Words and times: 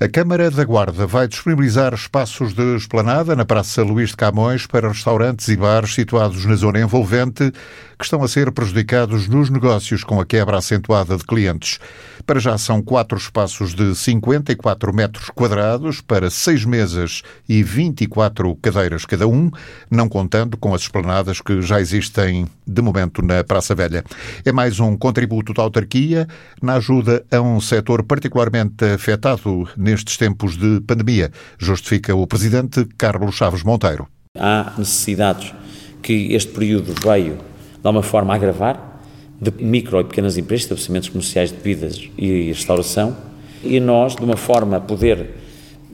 A 0.00 0.08
Câmara 0.08 0.48
da 0.48 0.64
Guarda 0.64 1.08
vai 1.08 1.26
disponibilizar 1.26 1.92
espaços 1.92 2.54
de 2.54 2.76
esplanada 2.76 3.34
na 3.34 3.44
Praça 3.44 3.82
Luís 3.82 4.10
de 4.10 4.16
Camões 4.16 4.64
para 4.64 4.86
restaurantes 4.86 5.48
e 5.48 5.56
bares 5.56 5.92
situados 5.92 6.44
na 6.44 6.54
zona 6.54 6.78
envolvente 6.78 7.52
que 7.98 8.04
estão 8.04 8.22
a 8.22 8.28
ser 8.28 8.52
prejudicados 8.52 9.26
nos 9.26 9.50
negócios 9.50 10.04
com 10.04 10.20
a 10.20 10.24
quebra 10.24 10.56
acentuada 10.56 11.16
de 11.16 11.24
clientes. 11.24 11.80
Para 12.24 12.38
já 12.38 12.56
são 12.56 12.80
quatro 12.80 13.18
espaços 13.18 13.74
de 13.74 13.92
54 13.92 14.94
metros 14.94 15.30
quadrados 15.30 16.00
para 16.00 16.30
seis 16.30 16.64
mesas 16.64 17.22
e 17.48 17.64
24 17.64 18.54
cadeiras 18.56 19.04
cada 19.04 19.26
um, 19.26 19.50
não 19.90 20.08
contando 20.08 20.56
com 20.56 20.72
as 20.74 20.82
esplanadas 20.82 21.40
que 21.40 21.60
já 21.60 21.80
existem 21.80 22.46
de 22.64 22.82
momento 22.82 23.20
na 23.20 23.42
Praça 23.42 23.74
Velha. 23.74 24.04
É 24.44 24.52
mais 24.52 24.78
um 24.78 24.96
contributo 24.96 25.52
da 25.52 25.62
autarquia 25.62 26.28
na 26.62 26.74
ajuda 26.74 27.24
a 27.32 27.40
um 27.40 27.60
setor 27.60 28.04
particularmente 28.04 28.84
afetado 28.84 29.68
nestes 29.88 30.18
tempos 30.18 30.56
de 30.56 30.80
pandemia, 30.82 31.30
justifica 31.58 32.14
o 32.14 32.26
presidente 32.26 32.86
Carlos 32.98 33.34
Chaves 33.34 33.62
Monteiro. 33.62 34.06
Há 34.38 34.74
necessidades 34.76 35.54
que 36.02 36.34
este 36.34 36.52
período 36.52 36.94
veio, 37.02 37.36
de 37.36 37.86
alguma 37.86 38.02
forma, 38.02 38.34
agravar, 38.34 39.00
de 39.40 39.50
micro 39.62 40.00
e 40.00 40.04
pequenas 40.04 40.36
empresas, 40.36 40.64
estabelecimentos 40.64 41.08
comerciais 41.08 41.50
de 41.50 41.56
bebidas 41.56 42.08
e 42.18 42.48
restauração, 42.48 43.16
e 43.64 43.80
nós, 43.80 44.14
de 44.14 44.22
uma 44.22 44.36
forma 44.36 44.80
poder 44.80 45.30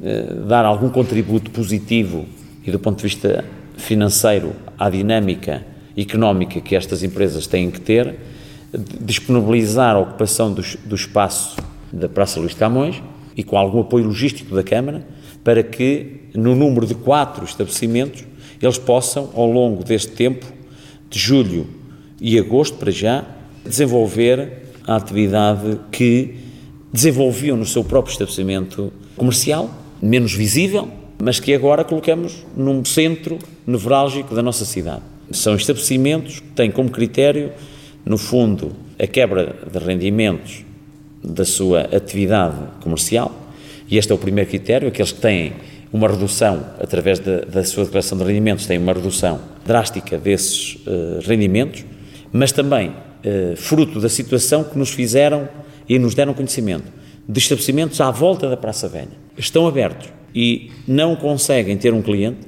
eh, 0.03 0.35
dar 0.49 0.65
algum 0.65 0.89
contributo 0.89 1.51
positivo 1.51 2.27
e 2.67 2.71
do 2.71 2.79
ponto 2.81 2.97
de 2.97 3.05
vista 3.05 3.45
financeiro 3.77 4.53
à 4.79 4.91
dinâmica 4.91 5.65
económica 5.97 6.61
que 6.61 6.75
estas 6.75 7.03
empresas 7.03 7.47
têm 7.47 7.71
que 7.71 7.81
ter, 7.81 8.19
disponibilizar 9.01 9.95
a 9.95 10.01
ocupação 10.01 10.53
do, 10.53 10.63
do 10.85 10.95
espaço 10.95 11.57
da 11.93 12.09
Praça 12.09 12.41
Luís 12.41 12.55
Camões, 12.55 13.01
e 13.37 13.43
com 13.43 13.57
algum 13.57 13.81
apoio 13.81 14.07
logístico 14.07 14.55
da 14.55 14.63
Câmara, 14.63 15.07
para 15.43 15.63
que, 15.63 16.21
no 16.35 16.55
número 16.55 16.87
de 16.87 16.95
quatro 16.95 17.45
estabelecimentos, 17.45 18.25
eles 18.61 18.79
possam, 18.79 19.31
ao 19.35 19.51
longo 19.51 19.85
deste 19.85 20.13
tempo, 20.13 20.47
de 21.11 21.19
julho 21.19 21.67
e 22.21 22.39
agosto 22.39 22.79
para 22.79 22.91
já, 22.91 23.25
desenvolver 23.65 24.65
a 24.87 24.97
atividade 24.97 25.79
que 25.91 26.37
desenvolviam 26.93 27.57
no 27.57 27.67
seu 27.67 27.85
próprio 27.85 28.13
estabelecimento 28.13 28.93
comercial, 29.17 29.71
menos 30.01 30.33
visível, 30.33 30.89
mas 31.23 31.41
que 31.41 31.55
agora 31.55 31.85
colocamos 31.85 32.45
num 32.57 32.85
centro 32.85 33.39
nevrálgico 33.67 34.35
da 34.35 34.43
nossa 34.43 34.65
cidade. 34.65 35.03
São 35.31 35.57
estabelecimentos 35.57 36.41
que 36.41 36.49
têm 36.49 36.71
como 36.71 36.91
critério, 36.91 37.53
no 38.05 38.19
fundo, 38.19 38.73
a 38.99 39.07
quebra 39.07 39.57
de 39.71 39.79
rendimentos 39.79 40.65
da 41.25 41.45
sua 41.45 41.83
atividade 41.83 42.57
comercial, 42.81 43.33
e 43.89 43.97
este 43.97 44.13
é 44.13 44.15
o 44.15 44.19
primeiro 44.19 44.49
critério, 44.49 44.89
aqueles 44.89 45.13
que 45.13 45.21
têm 45.21 45.53
uma 45.93 46.09
redução, 46.09 46.65
através 46.81 47.21
de, 47.21 47.45
da 47.47 47.63
sua 47.63 47.85
declaração 47.85 48.19
de 48.19 48.25
rendimentos, 48.25 48.67
têm 48.67 48.79
uma 48.79 48.93
redução 48.93 49.41
drástica 49.65 50.19
desses 50.19 50.75
uh, 50.87 51.21
rendimentos, 51.25 51.85
mas 52.33 52.51
também 52.51 52.89
uh, 52.89 53.57
fruto 53.57 54.01
da 54.01 54.09
situação 54.09 54.65
que 54.65 54.77
nos 54.77 54.91
fizeram 54.91 55.49
e 55.89 55.99
nos 55.99 56.15
deram 56.15 56.35
conhecimento 56.35 56.91
de 57.29 57.39
estabelecimentos 57.39 58.01
à 58.01 58.11
volta 58.11 58.49
da 58.49 58.57
Praça 58.57 58.89
Velha. 58.89 59.17
Estão 59.39 59.69
abertos 59.69 60.09
e 60.35 60.73
não 60.87 61.15
conseguem 61.15 61.77
ter 61.77 61.95
um 61.95 62.03
cliente, 62.03 62.41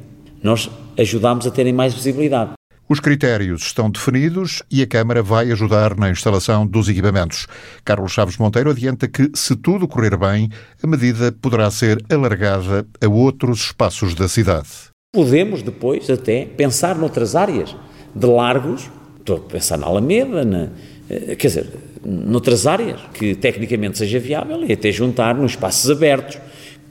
nós 0.43 0.69
ajudamos 0.99 1.47
a 1.47 1.51
terem 1.51 1.73
mais 1.73 1.95
visibilidade. 1.95 2.56
Os 2.89 3.01
critérios 3.01 3.63
estão 3.63 3.91
definidos 3.91 4.63
e 4.71 4.81
a 4.81 4.87
Câmara 4.87 5.21
vai 5.21 5.51
ajudar 5.51 5.97
na 5.97 6.09
instalação 6.09 6.65
dos 6.65 6.89
equipamentos. 6.89 7.49
Carlos 7.85 8.13
Chaves 8.13 8.37
Monteiro 8.37 8.71
adianta 8.71 9.09
que, 9.09 9.29
se 9.35 9.57
tudo 9.57 9.89
correr 9.89 10.17
bem, 10.17 10.49
a 10.81 10.87
medida 10.87 11.33
poderá 11.33 11.69
ser 11.69 12.01
alargada 12.09 12.87
a 13.05 13.09
outros 13.09 13.59
espaços 13.63 14.15
da 14.15 14.29
cidade. 14.29 14.69
Podemos 15.13 15.63
depois 15.63 16.09
até 16.09 16.45
pensar 16.45 16.97
noutras 16.97 17.35
áreas 17.35 17.75
de 18.15 18.27
largos, 18.27 18.89
estou 19.19 19.39
a 19.39 19.41
pensar 19.41 19.79
na 19.79 19.89
Alameda, 19.89 20.45
na, 20.45 20.69
eh, 21.11 21.35
quer 21.35 21.49
dizer, 21.49 21.67
noutras 22.05 22.69
áreas 22.69 23.01
que 23.13 23.35
tecnicamente 23.35 23.99
seja 23.99 24.21
viável 24.21 24.65
e 24.65 24.73
até 24.73 24.93
juntar 24.93 25.35
nos 25.35 25.53
espaços 25.53 25.91
abertos 25.91 26.39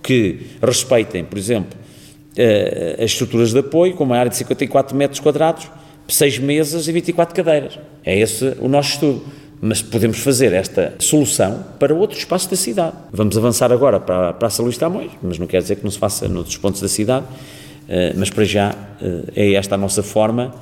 que 0.04 0.58
respeitem, 0.62 1.24
por 1.24 1.38
exemplo, 1.38 1.80
eh, 2.36 2.98
as 3.00 3.12
estruturas 3.12 3.54
de 3.54 3.60
apoio, 3.60 3.94
com 3.94 4.04
uma 4.04 4.18
área 4.18 4.30
de 4.30 4.36
54 4.36 4.94
metros 4.94 5.22
quadrados, 5.22 5.70
seis 6.08 6.38
mesas 6.38 6.88
e 6.88 6.92
24 6.92 7.36
cadeiras. 7.36 7.80
É 8.04 8.18
esse 8.18 8.56
o 8.60 8.68
nosso 8.68 8.94
estudo. 8.94 9.22
Mas 9.62 9.82
podemos 9.82 10.20
fazer 10.20 10.54
esta 10.54 10.94
solução 11.00 11.64
para 11.80 11.94
outros 11.94 12.20
espaços 12.20 12.48
da 12.48 12.56
cidade. 12.56 12.96
Vamos 13.12 13.38
avançar 13.38 13.72
agora 13.72 14.00
para 14.00 14.30
a 14.30 14.34
Praça 14.34 14.62
Luís 14.62 14.78
Tamões, 14.78 15.12
mas 15.24 15.40
não 15.40 15.48
quer 15.48 15.62
dizer 15.62 15.78
que 15.78 15.84
não 15.84 15.90
se 15.90 15.98
faça 15.98 16.28
noutros 16.28 16.58
pontos 16.58 16.82
da 16.82 16.88
cidade, 16.88 17.26
eh, 17.88 18.14
mas 18.16 18.30
para 18.30 18.44
já 18.44 18.76
eh, 19.02 19.22
é 19.36 19.54
esta 19.54 19.76
a 19.76 19.78
nossa 19.78 20.04
forma 20.04 20.54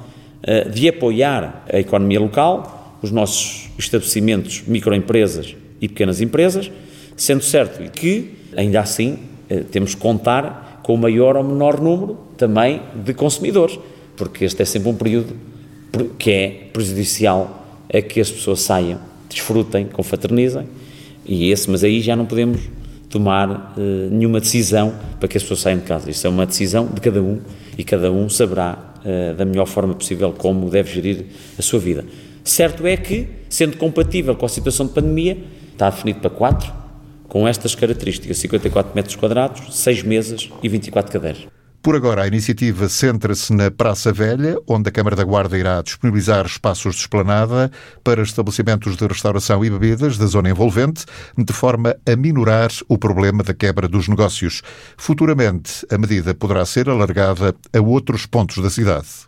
eh, 0.43 0.69
de 0.69 0.87
apoiar 0.87 1.65
a 1.71 1.79
economia 1.79 2.19
local, 2.19 2.99
os 3.01 3.11
nossos 3.11 3.69
estabelecimentos, 3.77 4.63
microempresas 4.67 5.55
e 5.81 5.89
pequenas 5.89 6.21
empresas, 6.21 6.71
sendo 7.17 7.43
certo 7.43 7.83
que, 7.91 8.35
ainda 8.55 8.79
assim, 8.79 9.19
temos 9.71 9.93
que 9.93 10.01
contar 10.01 10.79
com 10.81 10.93
o 10.93 10.97
maior 10.97 11.35
ou 11.35 11.43
menor 11.43 11.81
número 11.81 12.17
também 12.37 12.81
de 12.95 13.13
consumidores 13.13 13.77
porque 14.15 14.45
este 14.45 14.61
é 14.61 14.65
sempre 14.65 14.89
um 14.89 14.95
período 14.95 15.35
que 16.17 16.31
é 16.31 16.67
prejudicial 16.71 17.81
a 17.93 18.01
que 18.01 18.19
as 18.19 18.31
pessoas 18.31 18.61
saiam, 18.61 18.99
desfrutem, 19.29 19.85
confraternizem, 19.85 20.67
e 21.25 21.51
esse, 21.51 21.69
mas 21.69 21.83
aí 21.83 22.01
já 22.01 22.15
não 22.15 22.25
podemos 22.25 22.61
tomar 23.09 23.75
uh, 23.77 24.09
nenhuma 24.09 24.39
decisão 24.39 24.93
para 25.19 25.27
que 25.27 25.37
as 25.37 25.43
pessoas 25.43 25.61
saiam 25.61 25.79
de 25.79 25.85
casa. 25.85 26.09
Isso 26.09 26.25
é 26.25 26.29
uma 26.29 26.45
decisão 26.45 26.87
de 26.87 26.99
cada 26.99 27.21
um 27.21 27.39
e 27.77 27.83
cada 27.83 28.11
um 28.11 28.27
saberá 28.27 28.95
uh, 29.05 29.35
da 29.35 29.45
melhor 29.45 29.67
forma 29.67 29.93
possível 29.93 30.33
como 30.35 30.69
deve 30.69 30.91
gerir 30.91 31.25
a 31.57 31.61
sua 31.61 31.79
vida. 31.79 32.03
Certo 32.43 32.85
é 32.87 32.97
que, 32.97 33.27
sendo 33.47 33.77
compatível 33.77 34.35
com 34.35 34.45
a 34.45 34.49
situação 34.49 34.87
de 34.87 34.93
pandemia, 34.93 35.37
está 35.71 35.89
definido 35.89 36.19
para 36.19 36.29
quatro, 36.29 36.73
com 37.29 37.47
estas 37.47 37.75
características: 37.75 38.37
54 38.37 38.93
metros 38.95 39.15
quadrados, 39.15 39.75
6 39.77 40.03
mesas 40.03 40.49
e 40.61 40.67
24 40.67 41.11
cadeiras. 41.11 41.52
Por 41.83 41.97
agora, 41.97 42.23
a 42.23 42.27
iniciativa 42.27 42.87
centra-se 42.87 43.51
na 43.53 43.69
Praça 43.69 44.13
Velha, 44.13 44.57
onde 44.65 44.87
a 44.87 44.91
Câmara 44.91 45.17
da 45.17 45.23
Guarda 45.25 45.57
irá 45.57 45.81
disponibilizar 45.81 46.45
espaços 46.45 46.95
de 46.95 47.01
esplanada 47.01 47.69
para 48.01 48.23
estabelecimentos 48.23 48.95
de 48.95 49.05
restauração 49.05 49.65
e 49.65 49.69
bebidas 49.69 50.17
da 50.17 50.25
zona 50.25 50.49
envolvente, 50.49 51.05
de 51.37 51.51
forma 51.51 51.93
a 52.09 52.15
minorar 52.15 52.71
o 52.87 52.97
problema 52.97 53.43
da 53.43 53.53
quebra 53.53 53.85
dos 53.89 54.07
negócios. 54.07 54.61
Futuramente, 54.95 55.85
a 55.91 55.97
medida 55.97 56.33
poderá 56.33 56.65
ser 56.65 56.87
alargada 56.87 57.53
a 57.73 57.81
outros 57.81 58.25
pontos 58.25 58.63
da 58.63 58.69
cidade. 58.69 59.27